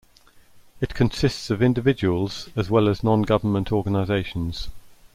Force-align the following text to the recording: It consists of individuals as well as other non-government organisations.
It 0.79 0.95
consists 0.95 1.51
of 1.51 1.61
individuals 1.61 2.49
as 2.55 2.71
well 2.71 2.89
as 2.89 3.01
other 3.01 3.07
non-government 3.09 3.71
organisations. 3.71 4.69